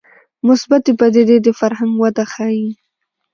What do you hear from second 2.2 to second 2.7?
ښيي